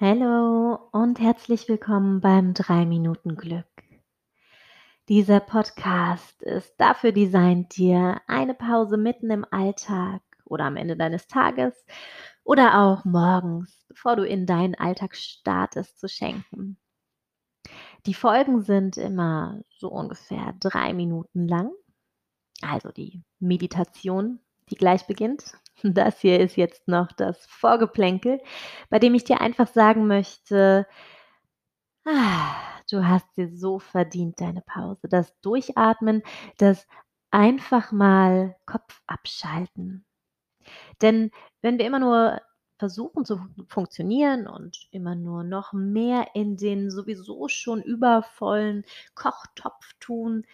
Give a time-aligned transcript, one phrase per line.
[0.00, 3.64] Hallo und herzlich willkommen beim 3 Minuten Glück.
[5.08, 11.28] Dieser Podcast ist dafür designt, dir eine Pause mitten im Alltag oder am Ende deines
[11.28, 11.86] Tages
[12.42, 16.76] oder auch morgens, bevor du in deinen Alltag startest, zu schenken.
[18.06, 21.70] Die Folgen sind immer so ungefähr drei Minuten lang.
[22.62, 24.40] Also die Meditation,
[24.70, 25.52] die gleich beginnt.
[25.82, 28.40] Das hier ist jetzt noch das Vorgeplänkel,
[28.90, 30.86] bei dem ich dir einfach sagen möchte,
[32.06, 32.54] ah,
[32.90, 35.08] du hast dir so verdient deine Pause.
[35.08, 36.22] Das Durchatmen,
[36.58, 36.86] das
[37.30, 40.04] einfach mal Kopf abschalten.
[41.02, 41.30] Denn
[41.62, 42.40] wenn wir immer nur
[42.78, 50.44] versuchen zu funktionieren und immer nur noch mehr in den sowieso schon übervollen Kochtopf tun,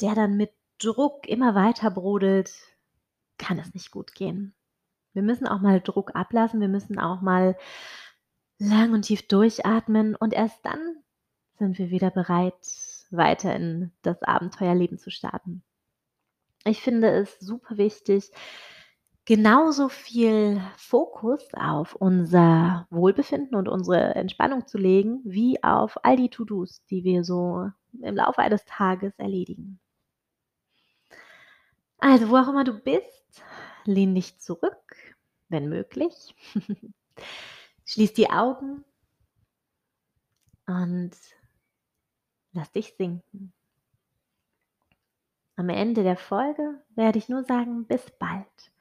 [0.00, 2.52] der dann mit Druck immer weiter brodelt,
[3.38, 4.54] kann es nicht gut gehen.
[5.18, 7.56] Wir müssen auch mal Druck ablassen, wir müssen auch mal
[8.60, 10.78] lang und tief durchatmen und erst dann
[11.58, 12.54] sind wir wieder bereit,
[13.10, 15.64] weiter in das Abenteuerleben zu starten.
[16.64, 18.30] Ich finde es super wichtig,
[19.24, 26.30] genauso viel Fokus auf unser Wohlbefinden und unsere Entspannung zu legen, wie auf all die
[26.30, 29.80] To-Dos, die wir so im Laufe eines Tages erledigen.
[31.98, 33.42] Also, wo auch immer du bist,
[33.84, 34.87] lehn dich zurück,
[35.48, 36.34] wenn möglich.
[37.86, 38.84] Schließ die Augen
[40.66, 41.12] und
[42.52, 43.52] lass dich sinken.
[45.56, 48.72] Am Ende der Folge werde ich nur sagen, bis bald,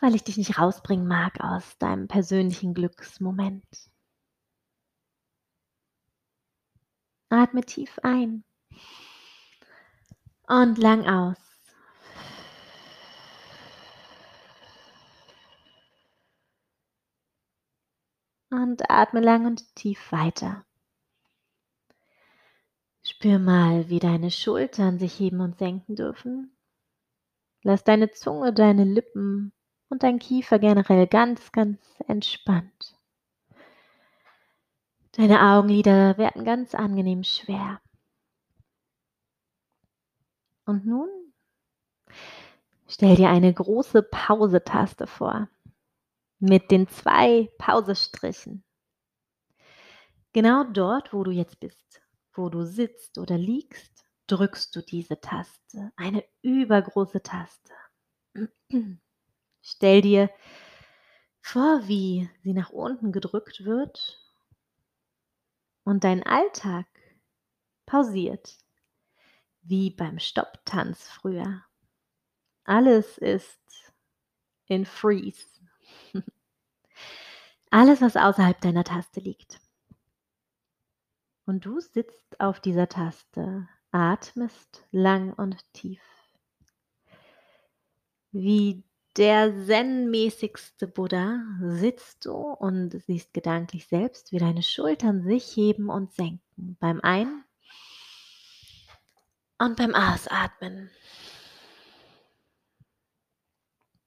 [0.00, 3.64] weil ich dich nicht rausbringen mag aus deinem persönlichen Glücksmoment.
[7.28, 8.44] Atme tief ein
[10.48, 11.45] und lang aus.
[18.66, 20.64] Und atme lang und tief weiter.
[23.00, 26.50] Spür mal, wie deine Schultern sich heben und senken dürfen.
[27.62, 29.52] Lass deine Zunge, deine Lippen
[29.88, 31.78] und dein Kiefer generell ganz, ganz
[32.08, 32.98] entspannt.
[35.12, 37.80] Deine Augenlider werden ganz angenehm schwer.
[40.64, 41.08] Und nun
[42.88, 45.48] stell dir eine große Pause-Taste vor
[46.38, 48.64] mit den zwei Pausestrichen.
[50.32, 52.02] Genau dort, wo du jetzt bist,
[52.34, 57.72] wo du sitzt oder liegst, drückst du diese Taste, eine übergroße Taste.
[59.62, 60.30] Stell dir
[61.40, 64.20] vor, wie sie nach unten gedrückt wird
[65.84, 66.86] und dein Alltag
[67.86, 68.58] pausiert,
[69.62, 71.64] wie beim Stopptanz früher.
[72.64, 73.60] Alles ist
[74.66, 75.55] in Freeze.
[77.76, 79.60] Alles, was außerhalb deiner Taste liegt.
[81.44, 86.00] Und du sitzt auf dieser Taste, atmest lang und tief.
[88.32, 88.82] Wie
[89.18, 96.14] der zen-mäßigste Buddha sitzt du und siehst gedanklich selbst, wie deine Schultern sich heben und
[96.14, 97.44] senken beim Ein-
[99.58, 100.88] und beim Ausatmen.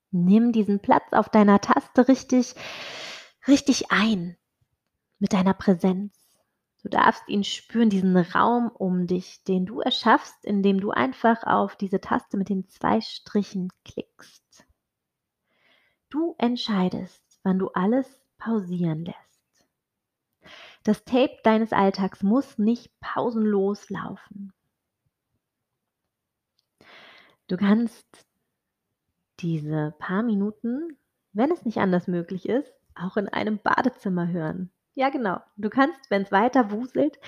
[0.09, 2.55] Nimm diesen Platz auf deiner Taste richtig,
[3.49, 4.37] richtig ein
[5.19, 6.15] mit deiner Präsenz.
[6.81, 11.75] Du darfst ihn spüren, diesen Raum um dich, den du erschaffst, indem du einfach auf
[11.75, 14.65] diese Taste mit den zwei Strichen klickst.
[16.09, 19.19] Du entscheidest, wann du alles pausieren lässt.
[20.83, 24.53] Das Tape deines Alltags muss nicht pausenlos laufen.
[27.47, 28.25] Du kannst
[29.39, 30.97] diese paar Minuten,
[31.33, 34.71] wenn es nicht anders möglich ist, auch in einem Badezimmer hören.
[34.95, 35.41] Ja, genau.
[35.57, 37.19] Du kannst, wenn es weiter wuselt,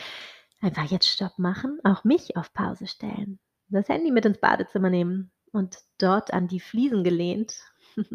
[0.61, 3.39] einfach jetzt Stopp machen, auch mich auf Pause stellen,
[3.69, 7.61] das Handy mit ins Badezimmer nehmen und dort an die Fliesen gelehnt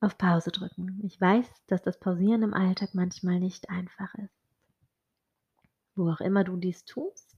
[0.00, 1.00] auf Pause drücken.
[1.04, 4.34] Ich weiß, dass das Pausieren im Alltag manchmal nicht einfach ist.
[5.94, 7.36] Wo auch immer du dies tust,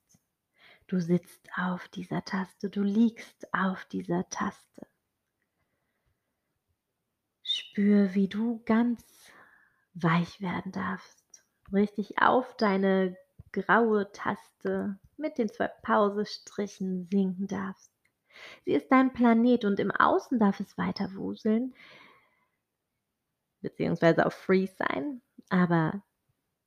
[0.88, 4.86] Du sitzt auf dieser Taste, du liegst auf dieser Taste.
[7.78, 9.30] Spür, wie du ganz
[9.94, 11.44] weich werden darfst.
[11.72, 13.16] Richtig auf deine
[13.52, 17.92] graue Taste mit den zwei Pausestrichen sinken darfst.
[18.64, 21.72] Sie ist dein Planet und im Außen darf es weiter wuseln,
[23.60, 26.02] beziehungsweise auf Freeze sein, aber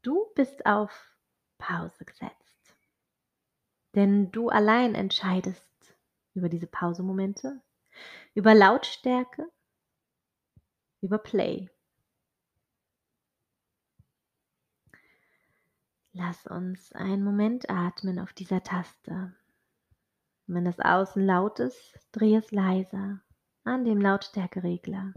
[0.03, 1.17] du bist auf
[1.57, 2.73] Pause gesetzt.
[3.95, 5.93] Denn du allein entscheidest
[6.35, 7.59] über diese Pausemomente,
[8.33, 9.49] über Lautstärke,
[11.01, 11.69] über Play.
[16.13, 19.33] Lass uns einen Moment atmen auf dieser Taste.
[20.45, 23.21] Wenn das Außen laut ist, dreh es leiser
[23.63, 25.13] an dem Lautstärkeregler.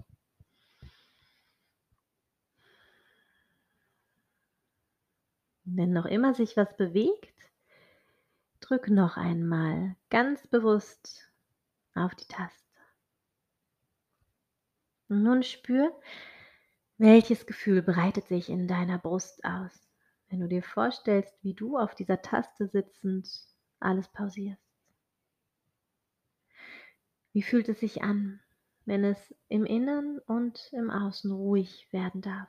[5.65, 7.35] Wenn noch immer sich was bewegt,
[8.61, 11.33] drück noch einmal ganz bewusst
[11.95, 12.64] auf die Taste.
[15.09, 15.93] Und nun spür,
[16.99, 19.89] welches Gefühl breitet sich in deiner Brust aus,
[20.29, 23.29] wenn du dir vorstellst, wie du auf dieser Taste sitzend
[23.81, 24.63] alles pausierst.
[27.33, 28.41] Wie fühlt es sich an,
[28.85, 32.49] wenn es im Innern und im Außen ruhig werden darf?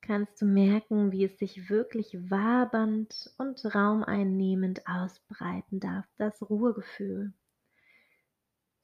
[0.00, 7.34] Kannst du merken, wie es sich wirklich wabernd und raumeinnehmend ausbreiten darf, das Ruhegefühl.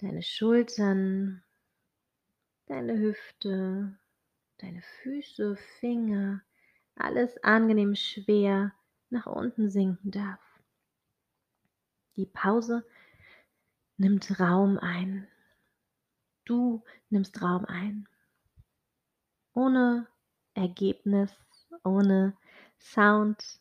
[0.04, 1.42] Deine Schultern,
[2.66, 3.98] deine Hüfte,
[4.58, 6.42] deine Füße, Finger,
[6.94, 8.74] alles angenehm schwer
[9.08, 10.42] nach unten sinken darf.
[12.16, 12.86] Die Pause
[13.96, 15.26] nimmt Raum ein.
[16.44, 18.06] Du nimmst Raum ein.
[19.54, 20.06] Ohne
[20.52, 21.32] Ergebnis,
[21.82, 22.36] ohne
[22.78, 23.58] Sound,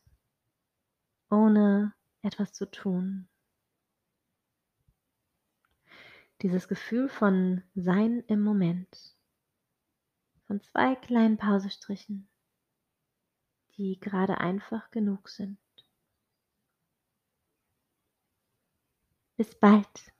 [1.30, 3.30] ohne etwas zu tun.
[6.44, 9.16] Dieses Gefühl von Sein im Moment,
[10.46, 12.28] von zwei kleinen Pausestrichen,
[13.78, 15.58] die gerade einfach genug sind.
[19.38, 20.12] Bis bald.